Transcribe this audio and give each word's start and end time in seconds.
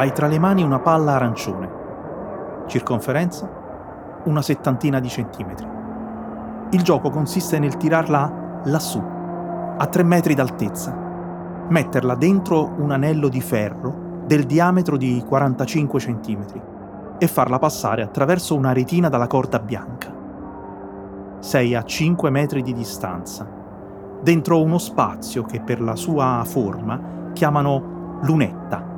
Hai 0.00 0.14
tra 0.14 0.28
le 0.28 0.38
mani 0.38 0.62
una 0.62 0.78
palla 0.78 1.12
arancione, 1.12 1.70
circonferenza 2.68 3.46
una 4.24 4.40
settantina 4.40 4.98
di 4.98 5.10
centimetri. 5.10 5.68
Il 6.70 6.80
gioco 6.82 7.10
consiste 7.10 7.58
nel 7.58 7.76
tirarla 7.76 8.62
lassù, 8.64 8.98
a 9.76 9.86
tre 9.88 10.02
metri 10.02 10.32
d'altezza, 10.32 10.96
metterla 11.68 12.14
dentro 12.14 12.72
un 12.78 12.92
anello 12.92 13.28
di 13.28 13.42
ferro 13.42 14.22
del 14.24 14.44
diametro 14.44 14.96
di 14.96 15.22
45 15.22 16.00
centimetri 16.00 16.62
e 17.18 17.26
farla 17.26 17.58
passare 17.58 18.00
attraverso 18.00 18.56
una 18.56 18.72
retina 18.72 19.10
dalla 19.10 19.26
corda 19.26 19.58
bianca. 19.58 20.10
Sei 21.40 21.74
a 21.74 21.84
5 21.84 22.30
metri 22.30 22.62
di 22.62 22.72
distanza, 22.72 23.46
dentro 24.22 24.62
uno 24.62 24.78
spazio 24.78 25.42
che 25.42 25.60
per 25.60 25.82
la 25.82 25.94
sua 25.94 26.42
forma 26.46 27.32
chiamano 27.34 28.18
lunetta 28.22 28.89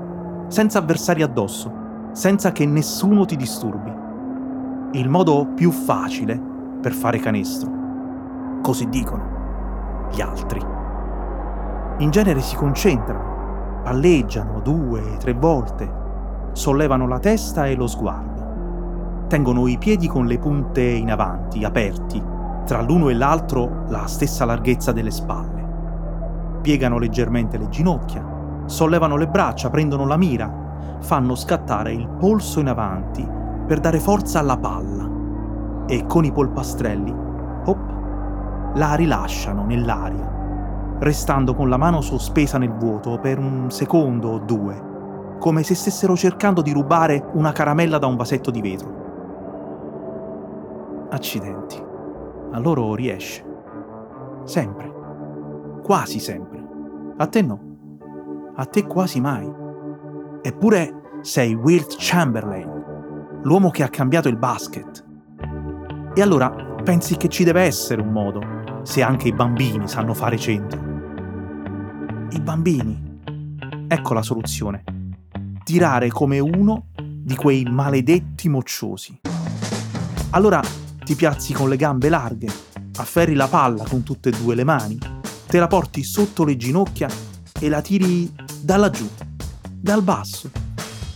senza 0.52 0.80
avversari 0.80 1.22
addosso, 1.22 1.72
senza 2.12 2.52
che 2.52 2.66
nessuno 2.66 3.24
ti 3.24 3.36
disturbi. 3.36 3.90
Il 4.92 5.08
modo 5.08 5.46
più 5.54 5.70
facile 5.70 6.38
per 6.78 6.92
fare 6.92 7.18
canestro. 7.18 7.70
Così 8.60 8.86
dicono 8.90 10.10
gli 10.12 10.20
altri. 10.20 10.60
In 11.98 12.10
genere 12.10 12.40
si 12.42 12.54
concentrano, 12.54 13.80
palleggiano 13.82 14.60
due, 14.60 15.16
tre 15.18 15.32
volte, 15.32 15.90
sollevano 16.52 17.08
la 17.08 17.18
testa 17.18 17.66
e 17.66 17.74
lo 17.74 17.86
sguardo. 17.86 19.26
Tengono 19.28 19.66
i 19.68 19.78
piedi 19.78 20.06
con 20.06 20.26
le 20.26 20.38
punte 20.38 20.82
in 20.82 21.10
avanti, 21.10 21.64
aperti, 21.64 22.22
tra 22.66 22.82
l'uno 22.82 23.08
e 23.08 23.14
l'altro 23.14 23.84
la 23.88 24.06
stessa 24.06 24.44
larghezza 24.44 24.92
delle 24.92 25.10
spalle. 25.10 26.60
Piegano 26.60 26.98
leggermente 26.98 27.56
le 27.56 27.70
ginocchia, 27.70 28.31
sollevano 28.66 29.16
le 29.16 29.28
braccia, 29.28 29.70
prendono 29.70 30.06
la 30.06 30.16
mira, 30.16 30.62
fanno 31.00 31.34
scattare 31.34 31.92
il 31.92 32.08
polso 32.08 32.60
in 32.60 32.68
avanti 32.68 33.28
per 33.66 33.80
dare 33.80 33.98
forza 33.98 34.38
alla 34.38 34.56
palla 34.56 35.10
e 35.86 36.06
con 36.06 36.24
i 36.24 36.32
polpastrelli, 36.32 37.14
hop, 37.64 38.74
la 38.74 38.94
rilasciano 38.94 39.64
nell'aria, 39.64 40.96
restando 40.98 41.54
con 41.54 41.68
la 41.68 41.76
mano 41.76 42.00
sospesa 42.00 42.58
nel 42.58 42.72
vuoto 42.72 43.18
per 43.18 43.38
un 43.38 43.70
secondo 43.70 44.30
o 44.30 44.38
due, 44.38 44.90
come 45.38 45.62
se 45.62 45.74
stessero 45.74 46.16
cercando 46.16 46.62
di 46.62 46.72
rubare 46.72 47.28
una 47.32 47.52
caramella 47.52 47.98
da 47.98 48.06
un 48.06 48.16
vasetto 48.16 48.50
di 48.50 48.60
vetro. 48.60 49.00
Accidenti, 51.10 51.82
a 52.52 52.58
loro 52.58 52.94
riesce. 52.94 53.44
Sempre. 54.44 54.90
Quasi 55.82 56.20
sempre. 56.20 56.64
A 57.16 57.26
te 57.26 57.42
no 57.42 57.71
a 58.56 58.64
te 58.66 58.86
quasi 58.86 59.20
mai. 59.20 59.50
Eppure 60.42 61.18
sei 61.22 61.54
Wilt 61.54 61.96
Chamberlain, 61.98 63.40
l'uomo 63.42 63.70
che 63.70 63.82
ha 63.82 63.88
cambiato 63.88 64.28
il 64.28 64.36
basket. 64.36 65.04
E 66.14 66.20
allora 66.20 66.50
pensi 66.82 67.16
che 67.16 67.28
ci 67.28 67.44
deve 67.44 67.62
essere 67.62 68.02
un 68.02 68.10
modo, 68.10 68.40
se 68.82 69.02
anche 69.02 69.28
i 69.28 69.32
bambini 69.32 69.88
sanno 69.88 70.14
fare 70.14 70.36
centro. 70.36 70.80
I 72.30 72.40
bambini. 72.40 73.20
Ecco 73.88 74.14
la 74.14 74.22
soluzione. 74.22 74.84
Tirare 75.64 76.08
come 76.08 76.38
uno 76.38 76.88
di 76.96 77.36
quei 77.36 77.64
maledetti 77.64 78.48
mocciosi. 78.48 79.20
Allora 80.30 80.60
ti 81.04 81.14
piazzi 81.14 81.52
con 81.52 81.68
le 81.68 81.76
gambe 81.76 82.08
larghe, 82.08 82.48
afferri 82.96 83.34
la 83.34 83.46
palla 83.46 83.84
con 83.84 84.02
tutte 84.02 84.30
e 84.30 84.32
due 84.32 84.54
le 84.54 84.64
mani, 84.64 84.98
te 85.46 85.58
la 85.58 85.66
porti 85.66 86.02
sotto 86.02 86.44
le 86.44 86.56
ginocchia 86.56 87.08
e 87.60 87.68
la 87.68 87.80
tiri 87.80 88.32
da 88.62 88.76
laggiù, 88.76 89.08
dal 89.68 90.02
basso, 90.02 90.50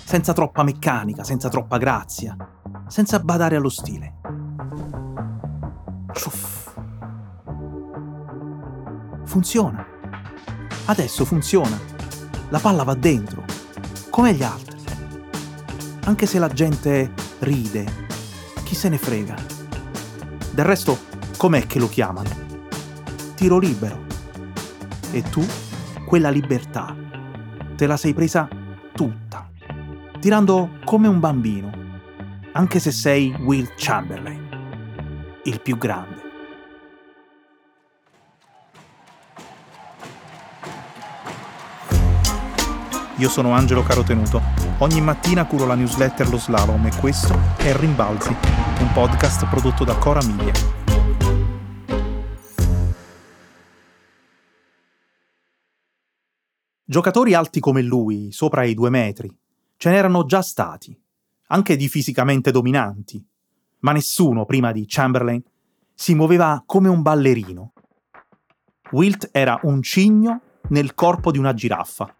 senza 0.05 0.33
troppa 0.33 0.63
meccanica, 0.63 1.23
senza 1.23 1.49
troppa 1.49 1.79
grazia, 1.79 2.37
senza 2.89 3.21
badare 3.21 3.57
allo 3.57 3.69
stile. 3.69 4.15
Ciuff. 6.13 6.75
Funziona. 9.25 9.87
Adesso 10.87 11.25
funziona. 11.25 11.79
La 12.49 12.59
palla 12.59 12.83
va 12.83 12.95
dentro, 12.95 13.45
come 14.11 14.35
gli 14.35 14.43
altri. 14.43 14.77
Anche 16.05 16.27
se 16.27 16.39
la 16.39 16.49
gente 16.49 17.13
ride, 17.41 18.07
chi 18.65 18.75
se 18.75 18.89
ne 18.89 18.99
frega. 18.99 19.35
Del 20.53 20.65
resto, 20.65 20.99
com'è 21.37 21.67
che 21.67 21.79
lo 21.79 21.89
chiamano? 21.89 22.31
Tiro 23.35 23.59
libero. 23.59 24.05
E 25.13 25.23
tu? 25.23 25.47
quella 26.07 26.31
libertà 26.31 26.95
te 27.77 27.87
la 27.87 27.99
sei 27.99 28.15
presa 28.15 28.49
tutta, 28.95 29.51
tirando 30.19 30.79
come 30.85 31.09
un 31.09 31.21
bambino, 31.21 31.71
anche 32.53 32.81
se 32.81 32.91
sei 32.91 33.37
Will 33.41 33.71
Chamberlain, 33.77 35.41
il 35.45 35.61
più 35.61 35.77
grande. 35.77 36.25
Io 43.19 43.29
sono 43.29 43.53
Angelo 43.53 43.83
Carotenuto. 43.83 44.43
Ogni 44.79 45.01
mattina 45.01 45.47
curo 45.47 45.65
la 45.65 45.75
newsletter 45.75 46.29
Lo 46.29 46.39
Slalom 46.39 46.87
e 46.87 46.93
questo 46.99 47.39
è 47.57 47.75
Rimbalzi, 47.75 48.35
un 48.81 48.93
podcast 48.93 49.47
prodotto 49.47 49.85
da 49.85 49.95
Cora 49.97 50.23
Media. 50.23 50.86
Giocatori 56.89 57.35
alti 57.35 57.59
come 57.59 57.83
lui, 57.83 58.31
sopra 58.31 58.63
i 58.63 58.73
due 58.73 58.91
metri, 58.91 59.29
ce 59.77 59.91
n'erano 59.91 60.25
già 60.25 60.41
stati, 60.41 60.97
anche 61.49 61.75
di 61.75 61.89
fisicamente 61.89 62.53
dominanti, 62.53 63.21
ma 63.81 63.91
nessuno 63.91 64.45
prima 64.45 64.71
di 64.71 64.85
Chamberlain 64.87 65.43
si 65.93 66.15
muoveva 66.15 66.63
come 66.65 66.89
un 66.89 67.03
ballerino. 67.03 67.73
Wilt 68.93 69.31
era 69.33 69.59
un 69.65 69.83
cigno 69.83 70.41
nel 70.69 70.95
corpo 70.95 71.33
di 71.33 71.39
una 71.39 71.55
giraffa. 71.55 72.15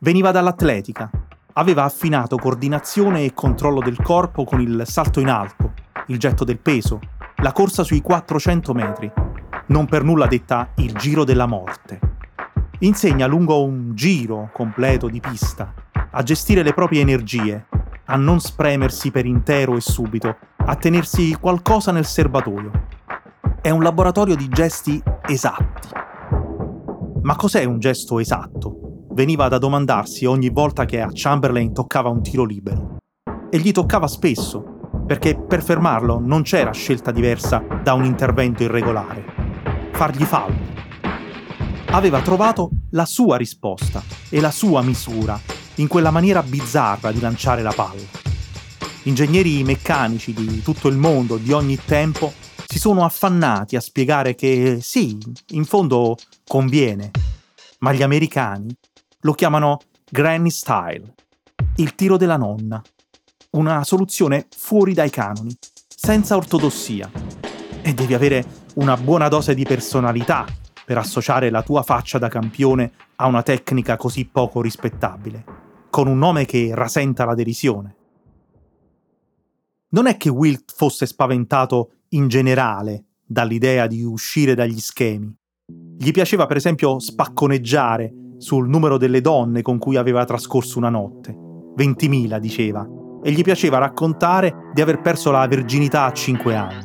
Veniva 0.00 0.30
dall'atletica, 0.30 1.10
aveva 1.54 1.84
affinato 1.84 2.36
coordinazione 2.36 3.24
e 3.24 3.32
controllo 3.32 3.80
del 3.80 3.96
corpo 4.02 4.44
con 4.44 4.60
il 4.60 4.82
salto 4.84 5.20
in 5.20 5.30
alto, 5.30 5.72
il 6.08 6.18
getto 6.18 6.44
del 6.44 6.58
peso, 6.58 7.00
la 7.36 7.52
corsa 7.52 7.82
sui 7.82 8.02
400 8.02 8.74
metri, 8.74 9.10
non 9.68 9.86
per 9.86 10.04
nulla 10.04 10.26
detta 10.26 10.72
il 10.76 10.92
giro 10.92 11.24
della 11.24 11.46
morte 11.46 12.15
insegna 12.80 13.26
lungo 13.26 13.64
un 13.64 13.94
giro 13.94 14.50
completo 14.52 15.08
di 15.08 15.20
pista 15.20 15.72
a 16.10 16.22
gestire 16.22 16.62
le 16.62 16.72
proprie 16.72 17.02
energie, 17.02 17.66
a 18.06 18.16
non 18.16 18.40
spremersi 18.40 19.10
per 19.10 19.26
intero 19.26 19.76
e 19.76 19.80
subito, 19.80 20.34
a 20.56 20.74
tenersi 20.76 21.36
qualcosa 21.38 21.92
nel 21.92 22.06
serbatoio. 22.06 22.70
È 23.60 23.68
un 23.70 23.82
laboratorio 23.82 24.34
di 24.34 24.48
gesti 24.48 25.02
esatti. 25.26 25.88
Ma 27.22 27.36
cos'è 27.36 27.64
un 27.64 27.78
gesto 27.78 28.18
esatto? 28.18 29.04
Veniva 29.10 29.48
da 29.48 29.58
domandarsi 29.58 30.24
ogni 30.24 30.48
volta 30.48 30.84
che 30.84 31.00
a 31.00 31.10
Chamberlain 31.12 31.74
toccava 31.74 32.08
un 32.08 32.22
tiro 32.22 32.44
libero. 32.44 32.96
E 33.50 33.58
gli 33.58 33.72
toccava 33.72 34.06
spesso, 34.06 35.02
perché 35.06 35.36
per 35.36 35.62
fermarlo 35.62 36.18
non 36.18 36.42
c'era 36.42 36.72
scelta 36.72 37.10
diversa 37.10 37.62
da 37.82 37.92
un 37.94 38.04
intervento 38.04 38.62
irregolare. 38.62 39.24
Fargli 39.92 40.24
fallo 40.24 40.75
aveva 41.96 42.20
trovato 42.20 42.68
la 42.90 43.06
sua 43.06 43.38
risposta 43.38 44.02
e 44.28 44.42
la 44.42 44.50
sua 44.50 44.82
misura 44.82 45.40
in 45.76 45.88
quella 45.88 46.10
maniera 46.10 46.42
bizzarra 46.42 47.10
di 47.10 47.20
lanciare 47.20 47.62
la 47.62 47.72
palla. 47.72 48.02
Ingegneri 49.04 49.64
meccanici 49.64 50.34
di 50.34 50.60
tutto 50.60 50.88
il 50.88 50.98
mondo, 50.98 51.38
di 51.38 51.52
ogni 51.52 51.78
tempo, 51.82 52.34
si 52.66 52.78
sono 52.78 53.02
affannati 53.02 53.76
a 53.76 53.80
spiegare 53.80 54.34
che 54.34 54.78
sì, 54.82 55.16
in 55.52 55.64
fondo 55.64 56.16
conviene, 56.46 57.12
ma 57.78 57.94
gli 57.94 58.02
americani 58.02 58.76
lo 59.20 59.32
chiamano 59.32 59.80
Granny 60.10 60.50
Style, 60.50 61.14
il 61.76 61.94
tiro 61.94 62.18
della 62.18 62.36
nonna, 62.36 62.82
una 63.52 63.84
soluzione 63.84 64.48
fuori 64.54 64.92
dai 64.92 65.08
canoni, 65.08 65.56
senza 65.88 66.36
ortodossia. 66.36 67.10
E 67.80 67.94
devi 67.94 68.12
avere 68.12 68.44
una 68.74 68.98
buona 68.98 69.28
dose 69.28 69.54
di 69.54 69.64
personalità 69.64 70.44
per 70.86 70.98
associare 70.98 71.50
la 71.50 71.62
tua 71.62 71.82
faccia 71.82 72.16
da 72.16 72.28
campione 72.28 72.92
a 73.16 73.26
una 73.26 73.42
tecnica 73.42 73.96
così 73.96 74.24
poco 74.24 74.62
rispettabile, 74.62 75.44
con 75.90 76.06
un 76.06 76.16
nome 76.16 76.44
che 76.44 76.70
rasenta 76.72 77.24
la 77.24 77.34
derisione. 77.34 77.96
Non 79.88 80.06
è 80.06 80.16
che 80.16 80.28
Wilt 80.28 80.72
fosse 80.72 81.06
spaventato 81.06 81.90
in 82.10 82.28
generale 82.28 83.04
dall'idea 83.24 83.88
di 83.88 84.04
uscire 84.04 84.54
dagli 84.54 84.78
schemi. 84.78 85.34
Gli 85.98 86.12
piaceva 86.12 86.46
per 86.46 86.56
esempio 86.56 87.00
spacconeggiare 87.00 88.12
sul 88.38 88.68
numero 88.68 88.96
delle 88.96 89.20
donne 89.20 89.62
con 89.62 89.78
cui 89.78 89.96
aveva 89.96 90.24
trascorso 90.24 90.78
una 90.78 90.90
notte. 90.90 91.34
20.000 91.76 92.38
diceva, 92.38 92.88
e 93.24 93.32
gli 93.32 93.42
piaceva 93.42 93.78
raccontare 93.78 94.70
di 94.72 94.80
aver 94.80 95.00
perso 95.00 95.32
la 95.32 95.44
verginità 95.48 96.04
a 96.04 96.12
5 96.12 96.54
anni. 96.54 96.82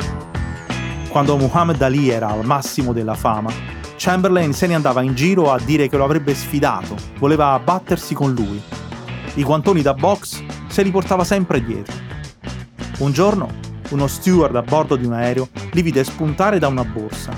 Quando 1.10 1.38
Muhammad 1.38 1.80
Ali 1.82 2.10
era 2.10 2.30
al 2.30 2.46
massimo 2.46 2.94
della 2.94 3.14
fama, 3.14 3.52
Chamberlain 4.04 4.52
se 4.52 4.66
ne 4.66 4.74
andava 4.74 5.04
in 5.04 5.14
giro 5.14 5.52
a 5.52 5.60
dire 5.60 5.88
che 5.88 5.96
lo 5.96 6.04
avrebbe 6.04 6.34
sfidato, 6.34 6.96
voleva 7.20 7.60
battersi 7.60 8.16
con 8.16 8.34
lui. 8.34 8.60
I 9.36 9.44
guantoni 9.44 9.84
da 9.84 9.94
box 9.94 10.44
se 10.70 10.82
li 10.82 10.90
portava 10.90 11.24
sempre 11.24 11.64
dietro. 11.64 11.94
Un 12.98 13.12
giorno, 13.12 13.48
uno 13.92 14.08
steward 14.08 14.56
a 14.56 14.64
bordo 14.64 14.96
di 14.96 15.06
un 15.06 15.14
aereo 15.14 15.50
li 15.74 15.84
vide 15.84 16.04
spuntare 16.04 16.58
da 16.58 16.68
una 16.68 16.84
borsa 16.84 17.32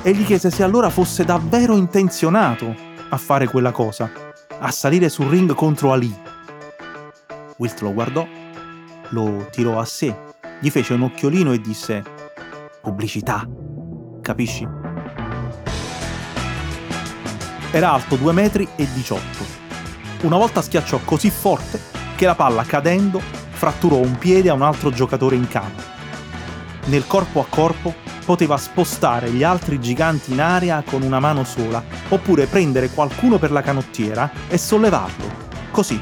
e 0.00 0.14
gli 0.14 0.24
chiese 0.24 0.50
se 0.50 0.62
allora 0.62 0.88
fosse 0.88 1.26
davvero 1.26 1.76
intenzionato 1.76 2.74
a 3.10 3.16
fare 3.18 3.46
quella 3.46 3.72
cosa, 3.72 4.10
a 4.58 4.70
salire 4.70 5.10
sul 5.10 5.26
ring 5.26 5.52
contro 5.52 5.92
Ali. 5.92 6.18
Wilt 7.58 7.80
lo 7.82 7.92
guardò, 7.92 8.26
lo 9.10 9.48
tirò 9.50 9.78
a 9.78 9.84
sé, 9.84 10.16
gli 10.60 10.70
fece 10.70 10.94
un 10.94 11.02
occhiolino 11.02 11.52
e 11.52 11.60
disse 11.60 12.02
pubblicità, 12.80 13.46
capisci? 14.22 14.85
Era 17.72 17.92
alto 17.92 18.16
2 18.16 18.32
metri 18.32 18.66
e 18.76 18.86
18. 18.92 19.22
Una 20.22 20.36
volta 20.36 20.62
schiacciò 20.62 21.00
così 21.04 21.30
forte 21.30 21.80
che 22.14 22.24
la 22.24 22.36
palla 22.36 22.62
cadendo 22.62 23.20
fratturò 23.50 23.96
un 23.96 24.16
piede 24.18 24.48
a 24.48 24.54
un 24.54 24.62
altro 24.62 24.90
giocatore 24.90 25.34
in 25.34 25.48
campo. 25.48 25.82
Nel 26.86 27.06
corpo 27.06 27.40
a 27.40 27.46
corpo 27.48 27.92
poteva 28.24 28.56
spostare 28.56 29.30
gli 29.30 29.42
altri 29.42 29.80
giganti 29.80 30.32
in 30.32 30.40
aria 30.40 30.82
con 30.88 31.02
una 31.02 31.18
mano 31.18 31.44
sola, 31.44 31.82
oppure 32.08 32.46
prendere 32.46 32.90
qualcuno 32.90 33.38
per 33.38 33.50
la 33.50 33.62
canottiera 33.62 34.30
e 34.48 34.58
sollevarlo, 34.58 35.26
così, 35.70 36.00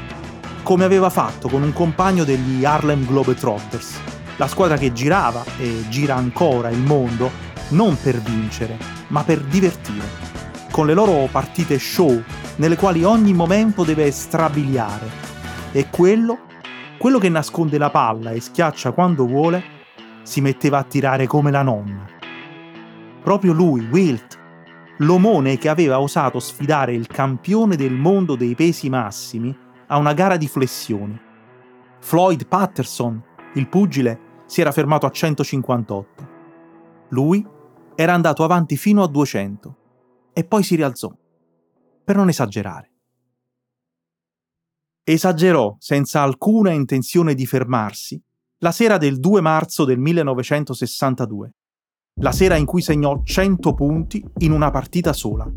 come 0.63 0.85
aveva 0.85 1.09
fatto 1.09 1.49
con 1.49 1.63
un 1.63 1.73
compagno 1.73 2.23
degli 2.23 2.63
Harlem 2.63 3.05
Globetrotters, 3.05 3.99
la 4.37 4.47
squadra 4.47 4.77
che 4.77 4.93
girava 4.93 5.43
e 5.57 5.85
gira 5.89 6.15
ancora 6.15 6.69
il 6.69 6.79
mondo 6.79 7.31
non 7.69 7.97
per 7.99 8.19
vincere, 8.19 8.77
ma 9.07 9.23
per 9.23 9.41
divertire 9.41 10.34
con 10.75 10.87
le 10.87 10.93
loro 10.93 11.29
partite 11.31 11.79
show, 11.79 12.21
nelle 12.57 12.75
quali 12.75 13.05
ogni 13.05 13.31
momento 13.31 13.85
deve 13.85 14.11
strabiliare. 14.11 15.07
E 15.71 15.87
quello, 15.89 16.39
quello 16.97 17.17
che 17.17 17.29
nasconde 17.29 17.77
la 17.77 17.89
palla 17.89 18.31
e 18.31 18.41
schiaccia 18.41 18.91
quando 18.91 19.25
vuole, 19.25 19.63
si 20.23 20.41
metteva 20.41 20.79
a 20.79 20.83
tirare 20.83 21.27
come 21.27 21.49
la 21.49 21.61
nonna. 21.61 22.05
Proprio 23.23 23.53
lui, 23.53 23.87
Wilt, 23.89 24.37
l'omone 24.97 25.57
che 25.57 25.69
aveva 25.69 26.01
osato 26.01 26.41
sfidare 26.41 26.93
il 26.93 27.07
campione 27.07 27.77
del 27.77 27.93
mondo 27.93 28.35
dei 28.35 28.53
pesi 28.53 28.89
massimi 28.89 29.57
a 29.87 29.95
una 29.95 30.11
gara 30.11 30.35
di 30.35 30.49
flessioni. 30.49 31.17
Floyd 32.01 32.47
Patterson, 32.47 33.23
il 33.53 33.69
pugile, 33.69 34.19
si 34.45 34.59
era 34.59 34.73
fermato 34.73 35.05
a 35.05 35.09
158. 35.09 36.29
Lui 37.11 37.47
era 37.95 38.13
andato 38.13 38.43
avanti 38.43 38.75
fino 38.75 39.03
a 39.03 39.07
200 39.07 39.77
e 40.37 40.43
poi 40.43 40.63
si 40.63 40.75
rialzò, 40.75 41.09
per 42.03 42.17
non 42.17 42.27
esagerare. 42.27 42.91
Esagerò 45.01 45.77
senza 45.79 46.23
alcuna 46.23 46.71
intenzione 46.71 47.35
di 47.35 47.45
fermarsi 47.45 48.21
la 48.57 48.73
sera 48.73 48.97
del 48.97 49.17
2 49.21 49.39
marzo 49.39 49.85
del 49.85 49.97
1962, 49.97 51.53
la 52.19 52.33
sera 52.33 52.57
in 52.57 52.65
cui 52.65 52.81
segnò 52.81 53.21
100 53.23 53.73
punti 53.73 54.21
in 54.39 54.51
una 54.51 54.71
partita 54.71 55.13
sola, 55.13 55.49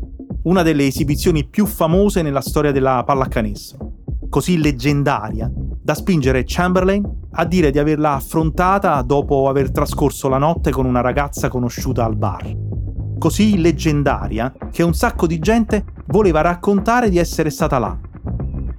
una 0.43 0.63
delle 0.63 0.85
esibizioni 0.85 1.45
più 1.49 1.65
famose 1.65 2.21
nella 2.21 2.41
storia 2.41 2.71
della 2.71 3.03
pallacanestro, 3.05 4.03
così 4.29 4.59
leggendaria 4.59 5.51
da 5.53 5.93
spingere 5.93 6.43
Chamberlain 6.45 7.27
a 7.31 7.43
dire 7.43 7.71
di 7.71 7.79
averla 7.79 8.13
affrontata 8.13 9.01
dopo 9.01 9.49
aver 9.49 9.71
trascorso 9.71 10.29
la 10.29 10.37
notte 10.37 10.71
con 10.71 10.85
una 10.85 11.01
ragazza 11.01 11.49
conosciuta 11.49 12.05
al 12.05 12.15
bar 12.15 12.77
così 13.19 13.59
leggendaria 13.59 14.51
che 14.71 14.81
un 14.81 14.95
sacco 14.95 15.27
di 15.27 15.37
gente 15.37 15.85
voleva 16.07 16.41
raccontare 16.41 17.11
di 17.11 17.19
essere 17.19 17.51
stata 17.51 17.77
là. 17.77 17.95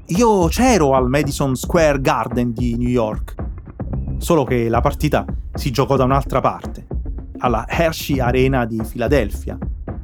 Io 0.06 0.48
c'ero 0.48 0.94
al 0.94 1.08
Madison 1.08 1.54
Square 1.54 2.00
Garden 2.00 2.52
di 2.52 2.76
New 2.76 2.88
York, 2.88 3.34
solo 4.18 4.42
che 4.42 4.68
la 4.68 4.80
partita 4.80 5.24
si 5.54 5.70
giocò 5.70 5.94
da 5.94 6.02
un'altra 6.02 6.40
parte, 6.40 6.86
alla 7.38 7.64
Hershey 7.68 8.18
Arena 8.18 8.64
di 8.64 8.82
Filadelfia, 8.82 9.56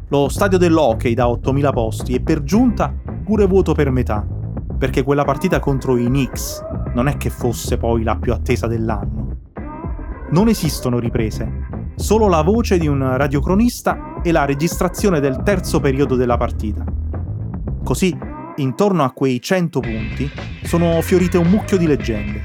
lo 0.09 0.29
stadio 0.29 0.59
dell'hockey 0.59 1.15
da 1.15 1.27
8.000 1.27 1.73
posti 1.73 2.15
e 2.15 2.21
per 2.21 2.44
giunta 2.44 2.94
pure 3.25 3.47
vuoto 3.47 3.75
per 3.75 3.91
metà, 3.91 4.25
perché 4.79 5.03
quella 5.03 5.25
partita 5.25 5.59
contro 5.59 5.97
i 5.97 6.06
Knicks 6.06 6.62
non 6.94 7.09
è 7.09 7.17
che 7.17 7.31
fosse 7.31 7.77
poi 7.77 8.05
la 8.05 8.17
più 8.17 8.33
attesa 8.33 8.69
dell'anno. 8.69 9.38
Non 10.31 10.47
esistono 10.49 10.99
riprese, 10.99 11.67
solo 11.97 12.29
la 12.29 12.43
voce 12.43 12.79
di 12.79 12.87
un 12.87 13.17
radiocronista 13.17 14.21
e 14.23 14.31
la 14.31 14.45
registrazione 14.45 15.19
del 15.19 15.43
terzo 15.43 15.81
periodo 15.81 16.15
della 16.15 16.37
partita. 16.37 16.85
Così, 17.83 18.17
intorno 18.57 19.03
a 19.03 19.11
quei 19.13 19.41
100 19.41 19.81
punti, 19.81 20.31
sono 20.63 21.01
fiorite 21.01 21.39
un 21.39 21.49
mucchio 21.49 21.77
di 21.77 21.87
leggende. 21.87 22.45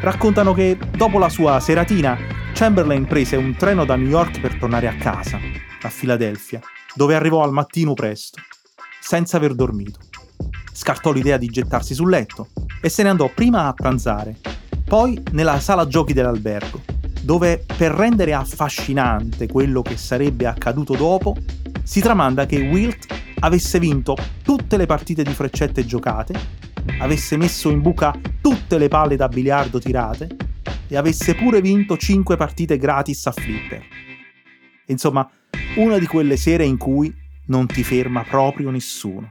Raccontano 0.00 0.52
che, 0.52 0.76
dopo 0.96 1.18
la 1.18 1.28
sua 1.28 1.60
seratina, 1.60 2.16
Chamberlain 2.52 3.06
prese 3.06 3.36
un 3.36 3.54
treno 3.56 3.84
da 3.84 3.96
New 3.96 4.08
York 4.08 4.40
per 4.40 4.58
tornare 4.58 4.88
a 4.88 4.96
casa, 4.96 5.38
a 5.82 5.88
Filadelfia, 5.88 6.60
dove 6.94 7.14
arrivò 7.14 7.42
al 7.42 7.52
mattino 7.52 7.94
presto, 7.94 8.40
senza 9.00 9.36
aver 9.36 9.54
dormito. 9.54 10.00
Scartò 10.72 11.12
l'idea 11.12 11.36
di 11.36 11.46
gettarsi 11.46 11.94
sul 11.94 12.10
letto 12.10 12.48
e 12.80 12.88
se 12.88 13.02
ne 13.02 13.08
andò 13.08 13.30
prima 13.32 13.66
a 13.66 13.72
pranzare, 13.72 14.38
poi 14.84 15.20
nella 15.32 15.60
sala 15.60 15.86
giochi 15.86 16.12
dell'albergo, 16.12 16.80
dove 17.24 17.64
per 17.76 17.90
rendere 17.90 18.34
affascinante 18.34 19.48
quello 19.48 19.80
che 19.80 19.96
sarebbe 19.96 20.46
accaduto 20.46 20.94
dopo, 20.94 21.34
si 21.82 22.00
tramanda 22.00 22.44
che 22.44 22.60
Wilt 22.60 23.06
avesse 23.40 23.78
vinto 23.78 24.14
tutte 24.42 24.76
le 24.76 24.84
partite 24.84 25.22
di 25.22 25.32
freccette 25.32 25.86
giocate, 25.86 26.34
avesse 26.98 27.38
messo 27.38 27.70
in 27.70 27.80
buca 27.80 28.14
tutte 28.42 28.76
le 28.76 28.88
palle 28.88 29.16
da 29.16 29.28
biliardo 29.28 29.78
tirate 29.78 30.36
e 30.86 30.96
avesse 30.96 31.34
pure 31.34 31.62
vinto 31.62 31.96
5 31.96 32.36
partite 32.36 32.76
gratis 32.76 33.26
a 33.26 33.32
flipper. 33.32 33.82
Insomma, 34.86 35.26
una 35.76 35.98
di 35.98 36.06
quelle 36.06 36.36
sere 36.36 36.64
in 36.64 36.76
cui 36.76 37.12
non 37.46 37.66
ti 37.66 37.82
ferma 37.82 38.22
proprio 38.22 38.68
nessuno. 38.68 39.28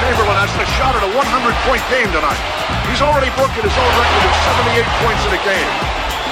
Chamberlain 0.00 0.32
has 0.32 0.48
the 0.56 0.64
shot 0.80 0.96
at 0.96 1.04
a 1.04 1.12
100 1.12 1.20
point 1.68 1.84
game 1.92 2.08
tonight. 2.08 2.40
He's 2.88 3.04
already 3.04 3.28
broken 3.36 3.60
his 3.60 3.76
own 3.76 3.92
record 4.00 4.24
of 4.24 4.34
78 4.48 4.80
points 5.04 5.22
in 5.28 5.32
a 5.36 5.42
game. 5.44 5.70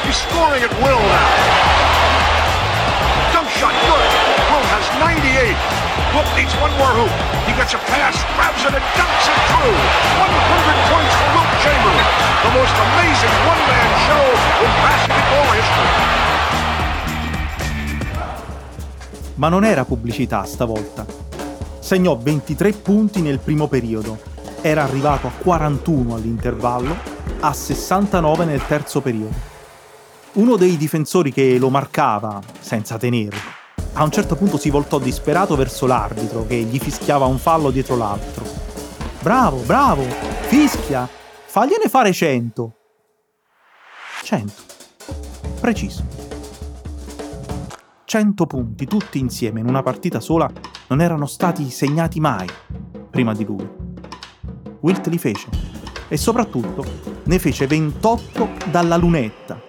He's 0.08 0.16
scoring 0.16 0.64
at 0.64 0.72
will 0.80 0.96
now. 0.96 1.28
Dunk 3.36 3.44
shot, 3.60 3.76
good. 3.84 4.08
Wilt 4.48 4.64
has 4.72 4.88
98. 5.04 5.52
Wilt 6.16 6.30
needs 6.32 6.56
one 6.64 6.72
more 6.80 6.96
hoop. 6.96 7.12
He 7.44 7.52
gets 7.60 7.76
a 7.76 7.80
pass, 7.92 8.16
grabs 8.40 8.64
it, 8.64 8.72
and 8.72 8.86
dunks 8.96 9.26
it 9.28 9.36
through. 9.52 9.76
100 9.76 10.88
points 10.88 11.12
for 11.20 11.28
Wilt 11.36 11.52
Chamberlain. 11.60 12.08
The 12.48 12.52
most 12.56 12.72
amazing 12.72 13.34
one-man 13.52 13.88
show 14.08 14.24
in 14.64 14.70
basketball 14.80 15.48
history. 15.52 15.92
Ma 19.36 19.52
non 19.52 19.64
era 19.68 19.84
pubblicità 19.84 20.48
stavolta. 20.48 21.28
Segnò 21.80 22.16
23 22.16 22.72
punti 22.72 23.20
nel 23.20 23.38
primo 23.38 23.66
periodo 23.68 24.18
era 24.60 24.82
arrivato 24.82 25.26
a 25.26 25.30
41 25.30 26.14
all'intervallo, 26.14 26.96
a 27.40 27.52
69 27.52 28.44
nel 28.44 28.66
terzo 28.66 29.00
periodo. 29.00 29.34
Uno 30.32 30.56
dei 30.56 30.76
difensori 30.76 31.32
che 31.32 31.58
lo 31.58 31.70
marcava, 31.70 32.40
senza 32.60 32.98
tenerlo, 32.98 33.38
a 33.94 34.04
un 34.04 34.10
certo 34.10 34.36
punto 34.36 34.58
si 34.58 34.70
voltò 34.70 34.98
disperato 34.98 35.56
verso 35.56 35.86
l'arbitro 35.86 36.46
che 36.46 36.56
gli 36.56 36.78
fischiava 36.78 37.24
un 37.24 37.38
fallo 37.38 37.70
dietro 37.70 37.96
l'altro. 37.96 38.44
Bravo, 39.20 39.58
bravo, 39.58 40.02
fischia, 40.42 41.08
fagliene 41.46 41.88
fare 41.88 42.12
100. 42.12 42.74
100. 44.22 44.52
Preciso. 45.60 46.04
100 48.04 48.46
punti 48.46 48.86
tutti 48.86 49.18
insieme 49.18 49.60
in 49.60 49.68
una 49.68 49.82
partita 49.82 50.20
sola 50.20 50.50
non 50.88 51.00
erano 51.00 51.26
stati 51.26 51.70
segnati 51.70 52.20
mai 52.20 52.48
prima 53.10 53.32
di 53.34 53.44
lui. 53.44 53.68
Wilt 54.80 55.06
li 55.08 55.18
fece 55.18 55.48
e 56.08 56.16
soprattutto 56.16 56.84
ne 57.24 57.38
fece 57.38 57.66
28 57.66 58.48
dalla 58.70 58.96
lunetta. 58.96 59.60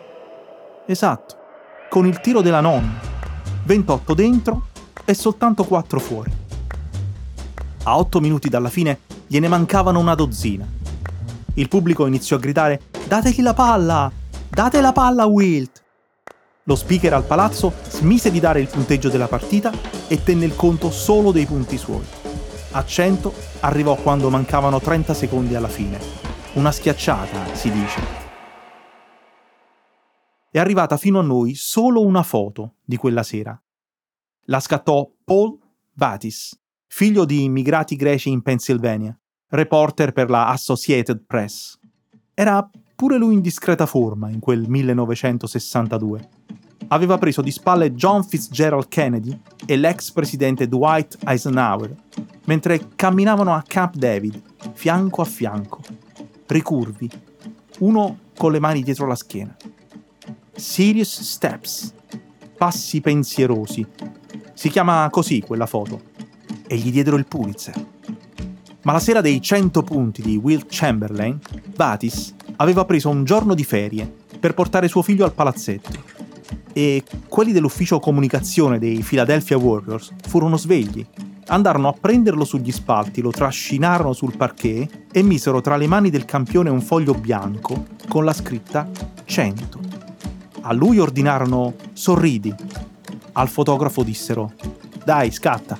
Esatto, 0.85 1.35
con 1.89 2.05
il 2.05 2.19
tiro 2.21 2.41
della 2.41 2.61
nonna. 2.61 2.99
28 3.63 4.13
dentro 4.13 4.67
e 5.05 5.13
soltanto 5.13 5.63
4 5.63 5.99
fuori. 5.99 6.31
A 7.83 7.97
8 7.97 8.19
minuti 8.19 8.49
dalla 8.49 8.69
fine 8.69 8.99
gliene 9.27 9.47
mancavano 9.47 9.99
una 9.99 10.15
dozzina. 10.15 10.65
Il 11.55 11.67
pubblico 11.67 12.05
iniziò 12.05 12.37
a 12.37 12.39
gridare 12.39 12.81
Dategli 13.07 13.41
la 13.41 13.53
palla! 13.53 14.11
Date 14.47 14.81
la 14.81 14.91
palla 14.91 15.23
a 15.23 15.27
Wilt! 15.27 15.81
Lo 16.69 16.75
speaker 16.75 17.13
al 17.13 17.25
palazzo 17.25 17.73
smise 17.87 18.29
di 18.29 18.39
dare 18.39 18.61
il 18.61 18.67
punteggio 18.67 19.09
della 19.09 19.27
partita 19.27 19.71
e 20.07 20.21
tenne 20.21 20.45
il 20.45 20.55
conto 20.55 20.91
solo 20.91 21.31
dei 21.31 21.47
punti 21.47 21.79
suoi. 21.79 22.05
A 22.73 22.85
100 22.85 23.33
arrivò 23.61 23.95
quando 23.95 24.29
mancavano 24.29 24.79
30 24.79 25.15
secondi 25.15 25.55
alla 25.55 25.67
fine. 25.67 25.97
Una 26.53 26.71
schiacciata, 26.71 27.55
si 27.55 27.71
dice. 27.71 27.99
È 30.51 30.59
arrivata 30.59 30.97
fino 30.97 31.17
a 31.17 31.23
noi 31.23 31.55
solo 31.55 32.05
una 32.05 32.21
foto 32.21 32.75
di 32.85 32.97
quella 32.97 33.23
sera. 33.23 33.59
La 34.41 34.59
scattò 34.59 35.11
Paul 35.23 35.57
Vatis, 35.93 36.55
figlio 36.85 37.25
di 37.25 37.45
immigrati 37.45 37.95
greci 37.95 38.29
in 38.29 38.43
Pennsylvania, 38.43 39.19
reporter 39.47 40.11
per 40.11 40.29
la 40.29 40.49
Associated 40.49 41.23
Press. 41.25 41.79
Era 42.35 42.69
pure 42.99 43.17
lui 43.17 43.35
in 43.35 43.39
discreta 43.39 43.85
forma 43.85 44.29
in 44.29 44.39
quel 44.39 44.67
1962. 44.67 46.29
Aveva 46.89 47.17
preso 47.17 47.41
di 47.41 47.49
spalle 47.49 47.93
John 47.93 48.25
Fitzgerald 48.25 48.89
Kennedy 48.89 49.39
e 49.65 49.77
l'ex 49.77 50.11
presidente 50.11 50.67
Dwight 50.67 51.17
Eisenhower, 51.23 51.95
mentre 52.43 52.89
camminavano 52.97 53.53
a 53.53 53.63
Camp 53.65 53.95
David, 53.95 54.41
fianco 54.73 55.21
a 55.21 55.23
fianco, 55.23 55.79
ricurvi, 56.47 57.09
uno 57.79 58.17
con 58.35 58.51
le 58.51 58.59
mani 58.59 58.83
dietro 58.83 59.07
la 59.07 59.15
schiena. 59.15 59.55
Serious 60.51 61.21
Steps, 61.21 61.93
passi 62.57 62.99
pensierosi. 62.99 63.87
Si 64.53 64.67
chiama 64.67 65.07
così 65.09 65.39
quella 65.39 65.67
foto. 65.67 66.01
E 66.67 66.75
gli 66.75 66.91
diedero 66.91 67.15
il 67.15 67.27
Pulitzer. 67.27 67.81
Ma 68.81 68.91
la 68.91 68.99
sera 68.99 69.21
dei 69.21 69.41
100 69.41 69.83
punti 69.83 70.21
di 70.21 70.35
Will 70.35 70.65
Chamberlain, 70.67 71.39
Batis 71.73 72.35
aveva 72.61 72.85
preso 72.85 73.09
un 73.09 73.23
giorno 73.23 73.53
di 73.53 73.63
ferie 73.63 74.11
per 74.39 74.53
portare 74.53 74.87
suo 74.87 75.01
figlio 75.01 75.25
al 75.25 75.33
palazzetto. 75.33 76.27
E 76.73 77.03
quelli 77.27 77.51
dell'ufficio 77.51 77.99
comunicazione 77.99 78.79
dei 78.79 78.99
Philadelphia 78.99 79.57
Warriors 79.57 80.13
furono 80.27 80.57
svegli. 80.57 81.05
Andarono 81.47 81.87
a 81.87 81.95
prenderlo 81.99 82.45
sugli 82.45 82.71
spalti, 82.71 83.21
lo 83.21 83.31
trascinarono 83.31 84.13
sul 84.13 84.37
parquet 84.37 85.07
e 85.11 85.23
misero 85.23 85.61
tra 85.61 85.77
le 85.77 85.87
mani 85.87 86.09
del 86.09 86.25
campione 86.25 86.69
un 86.69 86.81
foglio 86.81 87.13
bianco 87.13 87.87
con 88.07 88.23
la 88.23 88.33
scritta 88.33 88.87
100. 89.25 89.79
A 90.61 90.73
lui 90.73 90.99
ordinarono 90.99 91.73
sorridi. 91.93 92.53
Al 93.31 93.47
fotografo 93.47 94.03
dissero 94.03 94.53
dai, 95.03 95.31
scatta. 95.31 95.77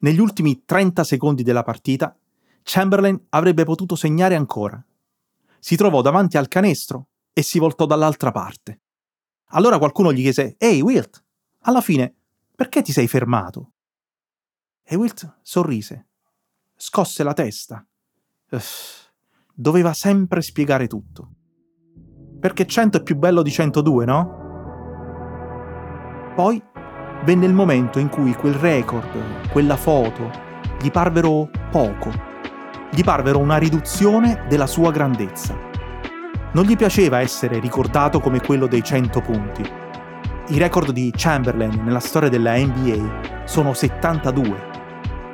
Negli 0.00 0.20
ultimi 0.20 0.62
30 0.66 1.04
secondi 1.04 1.42
della 1.42 1.62
partita, 1.62 2.14
Chamberlain 2.70 3.18
avrebbe 3.30 3.64
potuto 3.64 3.96
segnare 3.96 4.34
ancora. 4.34 4.78
Si 5.58 5.74
trovò 5.74 6.02
davanti 6.02 6.36
al 6.36 6.48
canestro 6.48 7.08
e 7.32 7.40
si 7.40 7.58
voltò 7.58 7.86
dall'altra 7.86 8.30
parte. 8.30 8.82
Allora 9.52 9.78
qualcuno 9.78 10.12
gli 10.12 10.20
chiese: 10.20 10.56
Ehi, 10.58 10.82
Wilt, 10.82 11.24
alla 11.60 11.80
fine, 11.80 12.14
perché 12.54 12.82
ti 12.82 12.92
sei 12.92 13.08
fermato? 13.08 13.72
E 14.84 14.96
Wilt 14.96 15.38
sorrise, 15.40 16.08
scosse 16.76 17.22
la 17.22 17.32
testa. 17.32 17.82
Uff, 18.50 19.12
doveva 19.54 19.94
sempre 19.94 20.42
spiegare 20.42 20.88
tutto. 20.88 21.30
Perché 22.38 22.66
100 22.66 22.98
è 22.98 23.02
più 23.02 23.16
bello 23.16 23.40
di 23.40 23.50
102, 23.50 24.04
no? 24.04 24.36
Poi 26.36 26.62
venne 27.24 27.46
il 27.46 27.54
momento 27.54 27.98
in 27.98 28.10
cui 28.10 28.34
quel 28.34 28.54
record, 28.54 29.50
quella 29.52 29.78
foto, 29.78 30.30
gli 30.82 30.90
parvero 30.90 31.50
poco, 31.70 32.27
gli 32.90 33.02
parvero 33.02 33.38
una 33.38 33.56
riduzione 33.56 34.44
della 34.48 34.66
sua 34.66 34.90
grandezza. 34.90 35.56
Non 36.52 36.64
gli 36.64 36.76
piaceva 36.76 37.20
essere 37.20 37.58
ricordato 37.58 38.20
come 38.20 38.40
quello 38.40 38.66
dei 38.66 38.82
100 38.82 39.20
punti. 39.20 39.70
I 40.48 40.58
record 40.58 40.92
di 40.92 41.12
Chamberlain 41.14 41.82
nella 41.84 42.00
storia 42.00 42.30
della 42.30 42.56
NBA 42.56 43.44
sono 43.44 43.74
72, 43.74 44.66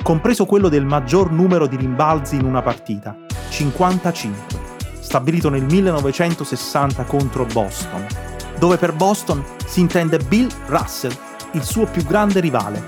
compreso 0.03 0.45
quello 0.45 0.69
del 0.69 0.85
maggior 0.85 1.31
numero 1.31 1.67
di 1.67 1.77
rimbalzi 1.77 2.35
in 2.35 2.45
una 2.45 2.63
partita, 2.63 3.17
55, 3.49 4.59
stabilito 4.99 5.49
nel 5.51 5.63
1960 5.63 7.05
contro 7.05 7.47
Boston, 7.47 8.05
dove 8.59 8.77
per 8.77 8.93
Boston 8.93 9.45
si 9.65 9.81
intende 9.81 10.19
Bill 10.19 10.49
Russell 10.67 11.17
il 11.53 11.63
suo 11.63 11.87
più 11.87 12.03
grande 12.05 12.41
rivale, 12.41 12.85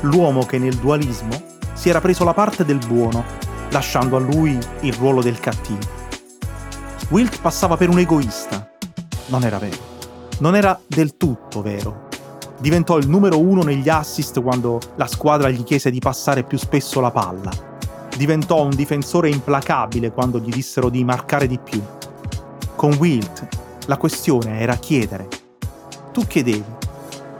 l'uomo 0.00 0.46
che 0.46 0.58
nel 0.58 0.76
dualismo 0.76 1.54
si 1.74 1.90
era 1.90 2.00
preso 2.00 2.24
la 2.24 2.32
parte 2.32 2.64
del 2.64 2.78
buono, 2.86 3.22
lasciando 3.70 4.16
a 4.16 4.20
lui 4.20 4.58
il 4.80 4.92
ruolo 4.94 5.22
del 5.22 5.38
cattivo. 5.40 5.94
Wilt 7.08 7.40
passava 7.40 7.76
per 7.76 7.88
un 7.88 7.98
egoista. 7.98 8.68
Non 9.26 9.44
era 9.44 9.58
vero. 9.58 9.94
Non 10.38 10.56
era 10.56 10.78
del 10.86 11.16
tutto 11.16 11.62
vero. 11.62 12.08
Diventò 12.58 12.96
il 12.96 13.08
numero 13.08 13.38
uno 13.38 13.62
negli 13.62 13.88
assist 13.88 14.40
quando 14.42 14.80
la 14.96 15.06
squadra 15.06 15.50
gli 15.50 15.62
chiese 15.62 15.90
di 15.90 15.98
passare 15.98 16.42
più 16.42 16.58
spesso 16.58 17.00
la 17.00 17.10
palla. 17.10 17.50
Diventò 18.16 18.62
un 18.62 18.74
difensore 18.74 19.28
implacabile 19.28 20.10
quando 20.10 20.38
gli 20.38 20.50
dissero 20.50 20.88
di 20.88 21.04
marcare 21.04 21.46
di 21.46 21.58
più. 21.58 21.82
Con 22.74 22.94
Wilt 22.94 23.46
la 23.86 23.96
questione 23.96 24.58
era 24.58 24.74
chiedere. 24.76 25.28
Tu 26.12 26.26
chiedevi 26.26 26.74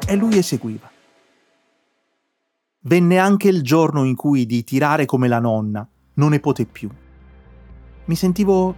e 0.06 0.14
lui 0.16 0.38
eseguiva. 0.38 0.90
Venne 2.80 3.18
anche 3.18 3.49
il 3.49 3.62
giorno 3.62 4.04
in 4.04 4.14
cui 4.14 4.47
di 4.47 4.62
tirare 4.62 5.06
come 5.06 5.28
la 5.28 5.40
nonna 5.40 5.88
non 6.18 6.30
ne 6.30 6.40
poté 6.40 6.64
più. 6.66 6.88
Mi 8.06 8.14
sentivo 8.14 8.75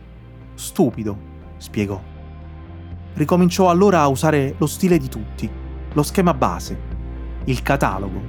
stupido, 0.54 1.16
spiegò. 1.56 2.02
Ricominciò 3.14 3.70
allora 3.70 4.00
a 4.00 4.08
usare 4.08 4.56
lo 4.58 4.66
stile 4.66 4.98
di 4.98 5.08
tutti, 5.08 5.48
lo 5.92 6.02
schema 6.02 6.34
base, 6.34 6.76
il 7.44 7.62
catalogo, 7.62 8.20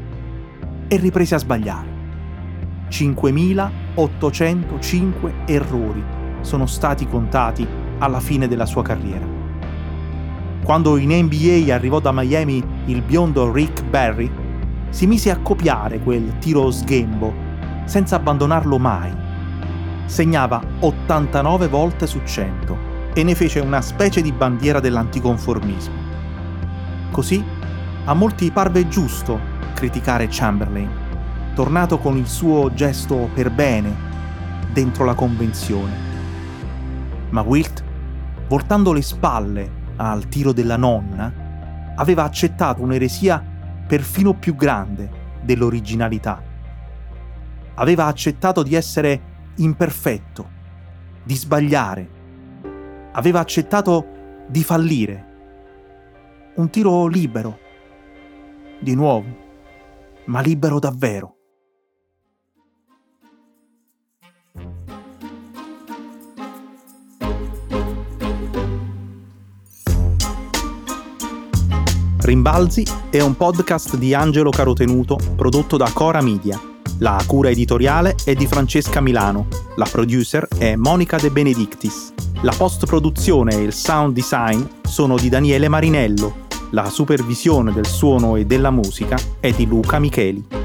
e 0.87 0.95
riprese 0.97 1.33
a 1.35 1.39
sbagliare. 1.39 1.97
5.805 2.89 5.31
errori 5.45 6.03
sono 6.41 6.65
stati 6.65 7.07
contati 7.07 7.67
alla 7.99 8.19
fine 8.19 8.47
della 8.47 8.65
sua 8.65 8.81
carriera. 8.81 9.37
Quando 10.63 10.97
in 10.97 11.11
NBA 11.11 11.71
arrivò 11.73 11.99
da 11.99 12.11
Miami 12.11 12.63
il 12.85 13.01
biondo 13.01 13.51
Rick 13.51 13.83
Barry, 13.83 14.31
si 14.89 15.07
mise 15.07 15.31
a 15.31 15.39
copiare 15.39 15.99
quel 15.99 16.37
tiro 16.37 16.69
sghembo, 16.69 17.48
senza 17.89 18.17
abbandonarlo 18.17 18.77
mai. 18.77 19.11
Segnava 20.05 20.61
89 20.79 21.67
volte 21.67 22.05
su 22.05 22.21
100 22.23 22.77
e 23.13 23.23
ne 23.23 23.33
fece 23.33 23.59
una 23.59 23.81
specie 23.81 24.21
di 24.21 24.31
bandiera 24.31 24.79
dell'anticonformismo. 24.79 25.95
Così 27.09 27.43
a 28.05 28.13
molti 28.13 28.51
parve 28.51 28.87
giusto 28.87 29.39
criticare 29.73 30.27
Chamberlain, 30.29 30.89
tornato 31.55 31.97
con 31.97 32.15
il 32.15 32.27
suo 32.27 32.71
gesto 32.73 33.27
per 33.33 33.49
bene 33.49 33.91
dentro 34.71 35.03
la 35.03 35.15
convenzione. 35.15 36.07
Ma 37.31 37.41
Wilt, 37.41 37.83
voltando 38.47 38.93
le 38.93 39.01
spalle 39.01 39.71
al 39.95 40.27
tiro 40.27 40.53
della 40.53 40.77
nonna, 40.77 41.33
aveva 41.95 42.23
accettato 42.23 42.83
un'eresia 42.83 43.43
perfino 43.87 44.35
più 44.35 44.55
grande 44.55 45.09
dell'originalità. 45.41 46.48
Aveva 47.79 48.07
accettato 48.07 48.61
di 48.61 48.75
essere 48.75 49.21
imperfetto, 49.55 50.49
di 51.23 51.33
sbagliare. 51.33 52.09
Aveva 53.13 53.39
accettato 53.39 54.05
di 54.49 54.63
fallire. 54.65 55.27
Un 56.55 56.69
tiro 56.69 57.07
libero, 57.07 57.57
di 58.81 58.95
nuovo, 58.95 59.27
ma 60.25 60.41
libero 60.41 60.77
davvero. 60.77 61.35
Rimbalzi 72.17 72.85
è 73.09 73.21
un 73.21 73.37
podcast 73.37 73.95
di 73.95 74.13
Angelo 74.13 74.49
Carotenuto 74.49 75.17
prodotto 75.37 75.77
da 75.77 75.89
Cora 75.93 76.21
Media. 76.21 76.68
La 77.01 77.23
cura 77.25 77.49
editoriale 77.49 78.17
è 78.25 78.33
di 78.33 78.45
Francesca 78.45 78.99
Milano, 78.99 79.47
la 79.77 79.87
producer 79.89 80.45
è 80.57 80.75
Monica 80.75 81.15
De 81.15 81.31
Benedictis. 81.31 82.11
La 82.41 82.53
post-produzione 82.55 83.55
e 83.55 83.61
il 83.61 83.71
sound 83.71 84.13
design 84.13 84.61
sono 84.83 85.15
di 85.15 85.29
Daniele 85.29 85.69
Marinello. 85.69 86.47
La 86.71 86.89
supervisione 86.89 87.71
del 87.71 87.85
suono 87.85 88.35
e 88.35 88.45
della 88.45 88.69
musica 88.69 89.17
è 89.39 89.51
di 89.51 89.65
Luca 89.65 89.97
Micheli. 89.97 90.58